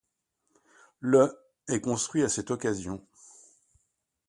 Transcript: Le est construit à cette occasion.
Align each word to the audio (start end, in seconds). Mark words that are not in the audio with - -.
Le 0.99 1.39
est 1.67 1.79
construit 1.79 2.23
à 2.23 2.27
cette 2.27 2.49
occasion. 2.49 3.05